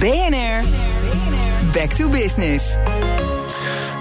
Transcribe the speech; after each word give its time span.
BNR, 0.00 0.64
back 1.72 1.92
to 1.92 2.08
business. 2.08 2.76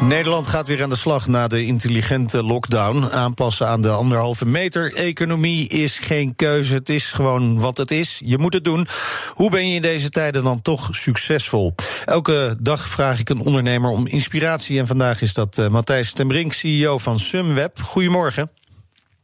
Nederland 0.02 0.48
gaat 0.48 0.68
weer 0.68 0.84
aan 0.84 0.90
de 0.90 0.96
slag 0.96 1.28
na 1.28 1.48
de 1.48 1.66
intelligente 1.66 2.44
lockdown. 2.44 3.10
Aanpassen 3.12 3.68
aan 3.68 3.82
de 3.82 3.90
anderhalve 3.90 4.46
meter. 4.46 4.94
Economie 4.94 5.68
is 5.68 6.00
geen 6.00 6.36
keuze. 6.36 6.74
Het 6.74 6.90
is 6.90 7.12
gewoon 7.12 7.60
wat 7.60 7.78
het 7.78 7.92
is. 7.92 8.22
Je 8.26 8.38
moet 8.38 8.54
het 8.54 8.64
doen. 8.64 8.88
Hoe 9.34 9.50
ben 9.50 9.70
je 9.70 9.76
in 9.76 9.82
deze 9.82 10.10
tijden 10.10 10.44
dan 10.44 10.62
toch 10.62 10.90
succesvol? 10.92 11.76
Elke 12.06 12.56
dag 12.62 12.88
vraag 12.88 13.20
ik 13.20 13.30
een 13.30 13.42
ondernemer 13.42 13.90
om 13.90 14.08
inspiratie. 14.08 14.80
En 14.80 14.88
vandaag 14.88 15.22
is 15.22 15.34
dat 15.34 15.58
uh, 15.58 15.68
Matthijs 15.68 16.14
Tembrink, 16.14 16.54
CEO 16.54 16.98
van 16.98 17.20
Sumweb. 17.20 17.82
Goedemorgen. 17.82 18.52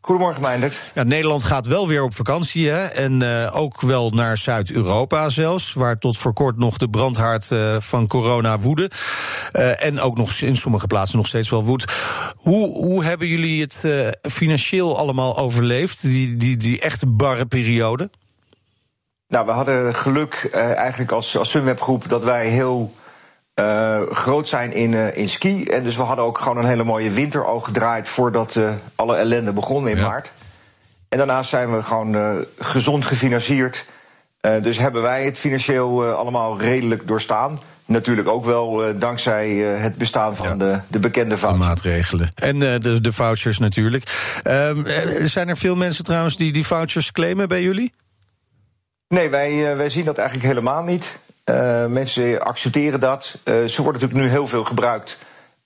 Goedemorgen, 0.06 0.42
Meindert. 0.42 0.80
Ja, 0.94 1.04
Nederland 1.04 1.44
gaat 1.44 1.66
wel 1.66 1.88
weer 1.88 2.04
op 2.04 2.16
vakantie. 2.16 2.70
Hè? 2.70 2.86
En 2.86 3.22
uh, 3.22 3.56
ook 3.56 3.82
wel 3.82 4.10
naar 4.10 4.38
Zuid-Europa 4.38 5.30
zelfs. 5.30 5.74
Waar 5.74 5.98
tot 5.98 6.18
voor 6.18 6.34
kort 6.34 6.58
nog 6.58 6.78
de 6.78 6.90
brandhaard 6.90 7.52
uh, 7.52 7.76
van 7.80 8.08
corona 8.08 8.60
woedde. 8.60 8.92
Uh, 9.54 9.84
en 9.84 10.00
ook 10.00 10.18
nog 10.18 10.32
in 10.32 10.58
sommige 10.58 10.88
plaatsen 10.88 11.18
nog 11.18 11.28
steeds 11.28 11.50
wel 11.50 11.64
woedt. 11.64 11.94
Hoe, 12.36 12.68
hoe 12.68 13.04
hebben 13.04 13.28
jullie 13.28 13.62
het 13.62 13.84
financieel 14.22 14.98
allemaal 14.98 15.38
overleefd? 15.38 16.02
Die, 16.02 16.38
die, 16.38 16.58
die 16.58 16.80
echte 16.80 17.08
barre 17.08 17.46
periode? 17.46 18.10
Nou, 19.28 19.46
we 19.46 19.52
hadden 19.52 19.96
geluk 19.96 20.50
eigenlijk 20.54 21.12
als, 21.12 21.38
als 21.38 21.50
Sunweb-groep 21.50 22.10
dat 22.10 22.24
wij 22.24 22.48
heel 22.48 22.94
uh, 23.60 24.02
groot 24.12 24.48
zijn 24.48 24.74
in, 24.74 24.92
uh, 24.92 25.18
in 25.18 25.30
ski. 25.30 25.64
En 25.64 25.84
dus 25.84 25.96
we 25.96 26.02
hadden 26.02 26.26
ook 26.26 26.38
gewoon 26.38 26.58
een 26.58 26.66
hele 26.66 26.84
mooie 26.84 27.10
winter 27.10 27.46
al 27.46 27.60
gedraaid 27.60 28.10
voordat 28.10 28.56
uh, 28.56 28.70
alle 28.96 29.16
ellende 29.16 29.54
begon 29.54 29.88
in 29.88 29.98
ja. 29.98 30.08
maart. 30.08 30.32
En 31.10 31.18
daarnaast 31.18 31.50
zijn 31.50 31.76
we 31.76 31.84
gewoon 31.84 32.46
gezond 32.60 33.06
gefinancierd. 33.06 33.86
dus 34.62 34.78
hebben 34.78 35.02
wij 35.02 35.26
het 35.26 35.38
financieel 35.38 36.06
allemaal 36.06 36.60
redelijk 36.60 37.08
doorstaan. 37.08 37.60
Natuurlijk 37.86 38.28
ook 38.28 38.46
wel 38.46 39.00
dankzij 39.00 39.50
het 39.56 39.96
bestaan 39.96 40.36
van 40.36 40.48
ja. 40.48 40.56
de, 40.56 40.80
de 40.88 41.00
bekende 41.00 41.38
vouchers. 41.38 41.64
De 41.64 41.70
maatregelen. 41.70 42.32
En 42.36 42.60
de, 42.60 43.02
de 43.02 43.12
vouchers 43.12 43.60
natuurlijk. 43.60 44.40
Ehm, 44.44 44.82
zijn 45.28 45.50
er 45.50 45.58
veel 45.58 45.76
mensen 45.76 46.04
trouwens 46.04 46.38
die 46.38 46.54
die 46.54 46.66
vouchers 46.66 47.12
claimen 47.12 47.48
bij 47.48 47.62
jullie? 47.62 47.94
Nee, 49.08 49.30
wij, 49.30 49.76
wij 49.76 49.90
zien 49.90 50.06
dat 50.06 50.18
eigenlijk 50.18 50.48
helemaal 50.48 50.84
niet. 50.84 51.20
Uh, 51.50 51.86
mensen 51.86 52.42
accepteren 52.42 53.00
dat. 53.00 53.38
Uh, 53.44 53.66
ze 53.66 53.82
worden 53.82 54.02
natuurlijk 54.02 54.28
nu 54.28 54.28
heel 54.30 54.48
veel 54.48 54.64
gebruikt 54.64 55.18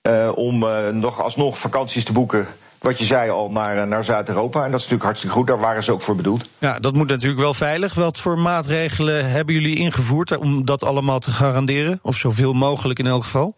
uh, 0.02 0.30
om 0.34 0.64
nog 0.92 1.22
alsnog 1.22 1.58
vakanties 1.58 2.04
te 2.04 2.12
boeken. 2.12 2.46
Wat 2.78 2.98
je 2.98 3.04
zei 3.04 3.30
al, 3.30 3.50
naar, 3.50 3.86
naar 3.86 4.04
Zuid-Europa. 4.04 4.64
En 4.64 4.70
dat 4.70 4.80
is 4.80 4.86
natuurlijk 4.86 5.02
hartstikke 5.02 5.36
goed. 5.36 5.46
Daar 5.46 5.58
waren 5.58 5.82
ze 5.82 5.92
ook 5.92 6.02
voor 6.02 6.16
bedoeld. 6.16 6.48
Ja, 6.58 6.78
dat 6.78 6.94
moet 6.94 7.08
natuurlijk 7.08 7.40
wel 7.40 7.54
veilig. 7.54 7.94
Wat 7.94 8.20
voor 8.20 8.38
maatregelen 8.38 9.30
hebben 9.30 9.54
jullie 9.54 9.76
ingevoerd 9.76 10.36
om 10.36 10.64
dat 10.64 10.84
allemaal 10.84 11.18
te 11.18 11.30
garanderen? 11.30 11.98
Of 12.02 12.16
zoveel 12.16 12.52
mogelijk 12.52 12.98
in 12.98 13.06
elk 13.06 13.22
geval? 13.22 13.54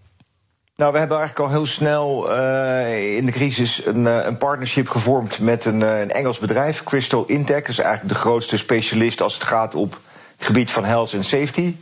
Nou, 0.77 0.93
we 0.93 0.99
hebben 0.99 1.19
eigenlijk 1.19 1.49
al 1.49 1.55
heel 1.57 1.67
snel 1.67 2.33
uh, 2.39 3.17
in 3.17 3.27
de 3.27 3.33
crisis 3.33 3.87
een, 3.87 4.05
een, 4.05 4.37
partnership 4.37 4.89
gevormd 4.89 5.39
met 5.39 5.65
een, 5.65 5.81
een 5.81 6.11
Engels 6.11 6.39
bedrijf, 6.39 6.85
Crystal 6.85 7.25
Intech. 7.27 7.61
Dat 7.61 7.69
is 7.69 7.79
eigenlijk 7.79 8.15
de 8.15 8.21
grootste 8.21 8.57
specialist 8.57 9.21
als 9.21 9.35
het 9.35 9.43
gaat 9.43 9.75
op 9.75 9.99
het 10.37 10.47
gebied 10.47 10.71
van 10.71 10.85
health 10.85 11.13
en 11.13 11.25
safety. 11.25 11.75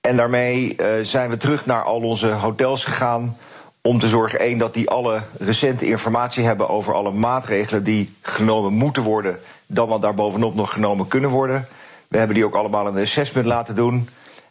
En 0.00 0.16
daarmee 0.16 0.76
uh, 0.76 0.86
zijn 1.02 1.30
we 1.30 1.36
terug 1.36 1.66
naar 1.66 1.82
al 1.82 2.00
onze 2.00 2.28
hotels 2.28 2.84
gegaan. 2.84 3.36
Om 3.82 3.98
te 3.98 4.08
zorgen, 4.08 4.38
één, 4.38 4.58
dat 4.58 4.74
die 4.74 4.90
alle 4.90 5.22
recente 5.38 5.86
informatie 5.86 6.44
hebben 6.44 6.68
over 6.68 6.94
alle 6.94 7.10
maatregelen 7.10 7.84
die 7.84 8.14
genomen 8.22 8.72
moeten 8.72 9.02
worden. 9.02 9.38
Dan 9.66 9.88
wat 9.88 10.02
daar 10.02 10.14
bovenop 10.14 10.54
nog 10.54 10.72
genomen 10.72 11.08
kunnen 11.08 11.30
worden. 11.30 11.66
We 12.08 12.18
hebben 12.18 12.36
die 12.36 12.44
ook 12.44 12.54
allemaal 12.54 12.86
een 12.86 13.02
assessment 13.02 13.46
laten 13.46 13.74
doen. 13.74 14.08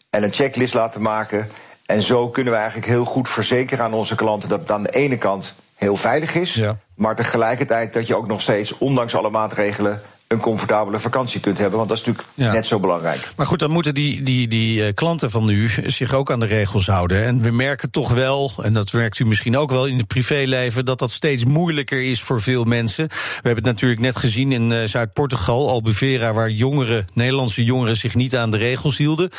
En 0.09 0.23
een 0.23 0.33
checklist 0.33 0.73
laten 0.73 1.01
maken. 1.01 1.49
En 1.85 2.01
zo 2.01 2.29
kunnen 2.29 2.53
we 2.53 2.59
eigenlijk 2.59 2.89
heel 2.89 3.05
goed 3.05 3.29
verzekeren 3.29 3.85
aan 3.85 3.93
onze 3.93 4.15
klanten 4.15 4.49
dat 4.49 4.59
het 4.59 4.71
aan 4.71 4.83
de 4.83 4.89
ene 4.89 5.17
kant 5.17 5.53
heel 5.75 5.95
veilig 5.95 6.35
is. 6.35 6.53
Ja. 6.53 6.77
Maar 6.95 7.15
tegelijkertijd 7.15 7.93
dat 7.93 8.07
je 8.07 8.15
ook 8.15 8.27
nog 8.27 8.41
steeds, 8.41 8.77
ondanks 8.77 9.15
alle 9.15 9.29
maatregelen, 9.29 10.01
een 10.29 10.39
comfortabele 10.39 10.99
vakantie 10.99 11.39
kunt 11.39 11.57
hebben. 11.57 11.77
Want 11.77 11.89
dat 11.89 11.97
is 11.97 12.03
natuurlijk 12.03 12.33
ja. 12.33 12.51
net 12.51 12.65
zo 12.65 12.79
belangrijk. 12.79 13.31
Maar 13.35 13.45
goed, 13.45 13.59
dan 13.59 13.71
moeten 13.71 13.93
die, 13.93 14.21
die, 14.21 14.47
die 14.47 14.81
uh, 14.81 14.93
klanten 14.93 15.31
van 15.31 15.49
u 15.49 15.69
zich 15.85 16.13
ook 16.13 16.31
aan 16.31 16.39
de 16.39 16.45
regels 16.45 16.87
houden. 16.87 17.25
En 17.25 17.41
we 17.41 17.51
merken 17.51 17.91
toch 17.91 18.11
wel, 18.11 18.51
en 18.61 18.73
dat 18.73 18.93
merkt 18.93 19.19
u 19.19 19.25
misschien 19.25 19.57
ook 19.57 19.71
wel 19.71 19.85
in 19.85 19.97
het 19.97 20.07
privéleven, 20.07 20.85
dat 20.85 20.99
dat 20.99 21.11
steeds 21.11 21.45
moeilijker 21.45 22.01
is 22.01 22.21
voor 22.21 22.41
veel 22.41 22.63
mensen. 22.63 23.07
We 23.07 23.15
hebben 23.33 23.55
het 23.55 23.65
natuurlijk 23.65 24.01
net 24.01 24.17
gezien 24.17 24.51
in 24.51 24.71
uh, 24.71 24.83
Zuid-Portugal, 24.83 25.69
Albufeira, 25.69 26.33
waar 26.33 26.49
jongeren, 26.49 27.07
Nederlandse 27.13 27.63
jongeren 27.63 27.95
zich 27.95 28.15
niet 28.15 28.35
aan 28.35 28.51
de 28.51 28.57
regels 28.57 28.97
hielden. 28.97 29.29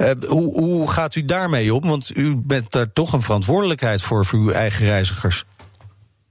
Uh, 0.00 0.10
hoe, 0.26 0.60
hoe 0.60 0.90
gaat 0.90 1.14
u 1.14 1.24
daarmee 1.24 1.74
om? 1.74 1.88
Want 1.88 2.16
u 2.16 2.36
bent 2.36 2.72
daar 2.72 2.92
toch 2.92 3.12
een 3.12 3.22
verantwoordelijkheid 3.22 4.02
voor, 4.02 4.24
voor 4.24 4.38
uw 4.38 4.50
eigen 4.50 4.86
reizigers. 4.86 5.44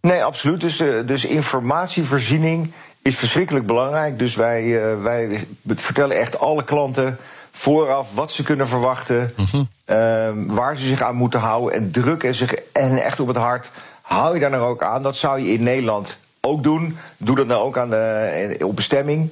Nee, 0.01 0.24
absoluut. 0.24 0.62
Dus, 0.62 0.81
dus 1.06 1.25
informatievoorziening 1.25 2.72
is 3.07 3.18
verschrikkelijk 3.18 3.66
belangrijk. 3.66 4.19
Dus 4.19 4.35
wij, 4.35 4.63
uh, 4.63 5.01
wij 5.01 5.47
vertellen 5.68 6.18
echt 6.18 6.40
alle 6.40 6.63
klanten 6.63 7.18
vooraf 7.51 8.13
wat 8.13 8.31
ze 8.31 8.44
kunnen 8.44 8.68
verwachten, 8.68 9.34
-huh. 9.35 9.53
uh, 9.53 10.56
waar 10.56 10.78
ze 10.78 10.88
zich 10.88 11.01
aan 11.01 11.16
moeten 11.16 11.40
houden 11.40 11.73
en 11.73 11.91
drukken 11.91 12.35
zich 12.35 12.53
en 12.53 12.97
echt 12.97 13.19
op 13.19 13.28
het 13.28 13.38
hart. 13.38 13.72
Hou 14.01 14.34
je 14.34 14.40
daar 14.40 14.50
nou 14.50 14.63
ook 14.63 14.84
aan? 14.84 15.03
Dat 15.03 15.16
zou 15.16 15.40
je 15.40 15.53
in 15.53 15.63
Nederland 15.63 16.18
ook 16.41 16.63
doen. 16.63 16.97
Doe 17.18 17.35
dat 17.35 17.47
nou 17.47 17.62
ook 17.62 17.78
aan 17.78 17.90
de, 17.90 18.57
op 18.63 18.75
bestemming. 18.75 19.29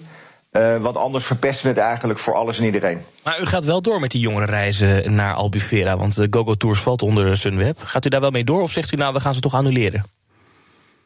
Uh, 0.52 0.78
want 0.78 0.97
anders 0.97 1.25
verpesten 1.25 1.63
we 1.63 1.69
het 1.69 1.81
eigenlijk 1.81 2.19
voor 2.19 2.34
alles 2.34 2.57
en 2.57 2.66
iedereen. 2.66 3.02
Maar 3.24 3.42
u 3.42 3.46
gaat 3.46 3.63
wel 3.63 3.81
door 3.81 4.00
met 4.00 4.12
die 4.12 4.22
jongere 4.22 4.46
reizen 4.46 5.16
naar 5.16 5.34
Albufeira. 5.34 5.97
Want 5.97 6.16
de 6.16 6.28
GoGo 6.30 6.56
Tours 6.56 6.80
valt 6.80 7.02
onder 7.02 7.38
Sunweb. 7.38 7.84
Gaat 7.84 8.06
u 8.06 8.09
daar 8.09 8.22
wel 8.22 8.31
mee 8.31 8.44
door 8.44 8.62
of 8.62 8.72
zegt 8.72 8.92
u 8.92 8.96
nou, 8.96 9.13
we 9.13 9.19
gaan 9.19 9.34
ze 9.34 9.40
toch 9.40 9.53
annuleren? 9.53 10.06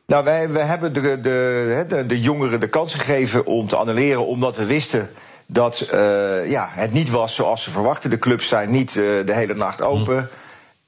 Nou, 0.09 0.23
wij, 0.23 0.49
wij 0.49 0.65
hebben 0.65 0.93
de, 0.93 1.01
de, 1.01 1.85
de, 1.87 2.05
de 2.05 2.19
jongeren 2.19 2.59
de 2.59 2.67
kans 2.67 2.93
gegeven 2.93 3.45
om 3.45 3.67
te 3.67 3.75
annuleren, 3.75 4.25
omdat 4.25 4.55
we 4.55 4.65
wisten 4.65 5.09
dat 5.45 5.89
uh, 5.93 6.49
ja, 6.49 6.69
het 6.71 6.93
niet 6.93 7.09
was 7.09 7.35
zoals 7.35 7.63
ze 7.63 7.71
verwachten. 7.71 8.09
De 8.09 8.17
clubs 8.17 8.47
zijn 8.47 8.71
niet 8.71 8.95
uh, 8.95 9.25
de 9.25 9.33
hele 9.33 9.55
nacht 9.55 9.81
open. 9.81 10.29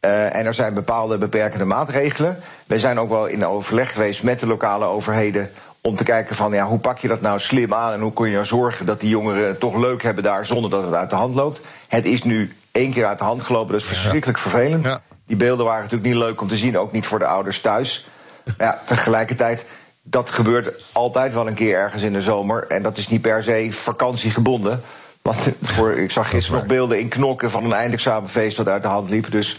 Uh, 0.06 0.36
en 0.36 0.46
er 0.46 0.54
zijn 0.54 0.74
bepaalde 0.74 1.18
beperkende 1.18 1.66
maatregelen. 1.66 2.38
Wij 2.66 2.78
zijn 2.78 3.00
ook 3.00 3.10
wel 3.10 3.26
in 3.26 3.46
overleg 3.46 3.92
geweest 3.92 4.24
met 4.24 4.40
de 4.40 4.48
lokale 4.48 4.86
overheden. 4.86 5.50
Om 5.81 5.96
te 5.96 6.04
kijken 6.04 6.36
van 6.36 6.52
ja, 6.52 6.66
hoe 6.66 6.80
pak 6.80 6.98
je 6.98 7.08
dat 7.08 7.22
nou 7.22 7.40
slim 7.40 7.74
aan 7.74 7.94
en 7.94 8.00
hoe 8.00 8.14
kun 8.14 8.28
je 8.28 8.34
nou 8.34 8.46
zorgen 8.46 8.86
dat 8.86 9.00
die 9.00 9.10
jongeren 9.10 9.48
het 9.48 9.60
toch 9.60 9.76
leuk 9.76 10.04
hebben 10.04 10.24
daar 10.24 10.46
zonder 10.46 10.70
dat 10.70 10.84
het 10.84 10.94
uit 10.94 11.10
de 11.10 11.16
hand 11.16 11.36
loopt. 11.36 11.62
Het 11.88 12.06
is 12.06 12.24
nu 12.24 12.56
één 12.72 12.92
keer 12.92 13.06
uit 13.06 13.18
de 13.18 13.24
hand 13.24 13.44
gelopen, 13.44 13.72
dat 13.72 13.81
is 13.81 13.88
verschrikkelijk 13.88 14.44
ja. 14.44 14.50
vervelend. 14.50 14.86
Ja. 14.86 15.02
Die 15.26 15.38
beelden 15.38 15.66
waren 15.66 15.81
natuurlijk 15.84 16.10
niet 16.10 16.22
leuk 16.22 16.42
om 16.42 16.48
te 16.48 16.58
zien, 16.58 16.78
ook 16.78 16.92
niet 16.92 17.06
voor 17.06 17.20
de 17.20 17.26
ouders 17.26 17.62
thuis. 17.62 18.06
Ja, 18.57 18.81
tegelijkertijd, 18.85 19.66
dat 20.02 20.29
gebeurt 20.29 20.72
altijd 20.91 21.34
wel 21.34 21.47
een 21.47 21.53
keer 21.53 21.75
ergens 21.75 22.03
in 22.03 22.13
de 22.13 22.22
zomer. 22.22 22.68
En 22.68 22.84
dat 22.84 22.97
is 22.97 23.07
niet 23.07 23.22
per 23.22 23.44
se 23.44 23.68
vakantiegebonden. 23.72 24.81
Want 25.22 25.50
voor, 25.62 25.91
ik 25.91 26.12
zag 26.12 26.29
gisteren 26.29 26.59
nog 26.59 26.68
beelden 26.68 27.00
in 27.00 27.07
knokken 27.07 27.51
van 27.51 27.63
een 27.63 27.74
eindexamenfeest 27.74 28.57
dat 28.57 28.68
uit 28.68 28.84
de 28.84 28.90
hand 28.90 29.09
liep. 29.09 29.31
Dus 29.31 29.56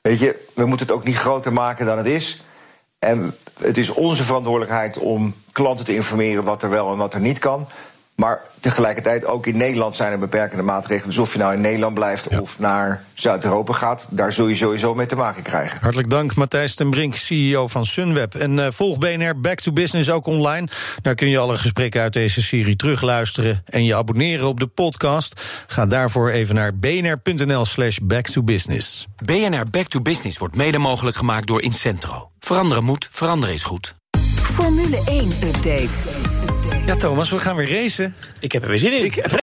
weet 0.00 0.18
je, 0.18 0.46
we 0.54 0.66
moeten 0.66 0.86
het 0.86 0.96
ook 0.96 1.04
niet 1.04 1.16
groter 1.16 1.52
maken 1.52 1.86
dan 1.86 1.98
het 1.98 2.06
is. 2.06 2.42
En 2.98 3.34
het 3.60 3.76
is 3.76 3.90
onze 3.90 4.22
verantwoordelijkheid 4.22 4.98
om 4.98 5.34
klanten 5.52 5.84
te 5.84 5.94
informeren 5.94 6.44
wat 6.44 6.62
er 6.62 6.70
wel 6.70 6.92
en 6.92 6.98
wat 6.98 7.14
er 7.14 7.20
niet 7.20 7.38
kan. 7.38 7.68
Maar 8.16 8.40
tegelijkertijd 8.60 9.24
ook 9.24 9.46
in 9.46 9.56
Nederland 9.56 9.96
zijn 9.96 10.12
er 10.12 10.18
beperkende 10.18 10.62
maatregelen. 10.62 11.08
Dus 11.08 11.18
of 11.18 11.32
je 11.32 11.38
nou 11.38 11.54
in 11.54 11.60
Nederland 11.60 11.94
blijft 11.94 12.26
ja. 12.30 12.40
of 12.40 12.58
naar 12.58 13.04
Zuid-Europa 13.14 13.72
gaat, 13.72 14.06
daar 14.10 14.32
zul 14.32 14.46
je 14.46 14.54
sowieso 14.54 14.94
mee 14.94 15.06
te 15.06 15.16
maken 15.16 15.42
krijgen. 15.42 15.78
Hartelijk 15.80 16.10
dank, 16.10 16.34
Matthijs 16.34 16.74
ten 16.74 16.90
Brink, 16.90 17.14
CEO 17.14 17.66
van 17.68 17.86
Sunweb. 17.86 18.34
En 18.34 18.58
uh, 18.58 18.66
volg 18.70 18.98
BNR 18.98 19.40
Back 19.40 19.60
to 19.60 19.72
Business 19.72 20.10
ook 20.10 20.26
online. 20.26 20.68
Daar 21.02 21.14
kun 21.14 21.28
je 21.28 21.38
alle 21.38 21.56
gesprekken 21.56 22.00
uit 22.00 22.12
deze 22.12 22.42
serie 22.42 22.76
terugluisteren 22.76 23.62
en 23.64 23.84
je 23.84 23.94
abonneren 23.94 24.46
op 24.46 24.60
de 24.60 24.66
podcast. 24.66 25.40
Ga 25.66 25.86
daarvoor 25.86 26.30
even 26.30 26.54
naar 26.54 26.78
bnr.nl/slash 26.78 27.98
back 28.02 28.26
to 28.26 28.42
business. 28.42 29.06
BNR 29.24 29.64
Back 29.70 29.86
to 29.86 30.00
Business 30.00 30.38
wordt 30.38 30.56
mede 30.56 30.78
mogelijk 30.78 31.16
gemaakt 31.16 31.46
door 31.46 31.62
Incentro. 31.62 32.30
Veranderen 32.38 32.84
moet, 32.84 33.08
veranderen 33.10 33.54
is 33.54 33.62
goed. 33.62 33.94
Formule 34.54 35.02
1 35.06 35.30
update. 35.42 36.35
Ja, 36.86 36.96
Thomas, 36.96 37.30
we 37.30 37.38
gaan 37.38 37.56
weer 37.56 37.70
racen. 37.70 38.14
Ik 38.40 38.52
heb 38.52 38.62
er 38.62 38.68
weer 38.68 38.78
zin 38.78 38.92
in. 38.92 39.04
Ik 39.04 39.14